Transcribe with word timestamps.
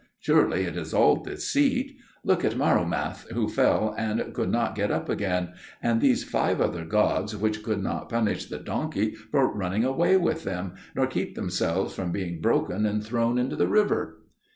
Surely 0.19 0.63
it 0.63 0.75
is 0.75 0.95
all 0.95 1.17
deceit. 1.17 1.95
Look 2.23 2.43
at 2.43 2.57
Marumath, 2.57 3.29
who 3.33 3.47
fell 3.47 3.93
and 3.95 4.33
could 4.33 4.49
not 4.49 4.73
get 4.73 4.89
up 4.89 5.09
again, 5.09 5.51
and 5.79 6.01
these 6.01 6.23
five 6.23 6.59
other 6.59 6.83
gods 6.85 7.37
which 7.37 7.61
could 7.61 7.83
not 7.83 8.09
punish 8.09 8.47
the 8.47 8.57
donkey 8.57 9.13
for 9.13 9.53
running 9.55 9.85
away 9.85 10.17
with 10.17 10.43
them, 10.43 10.73
nor 10.95 11.05
keep 11.05 11.35
themselves 11.35 11.93
from 11.93 12.11
being 12.11 12.41
broken 12.41 12.87
and 12.87 13.03
thrown 13.03 13.37
into 13.37 13.55
the 13.55 13.67
river." 13.67 14.23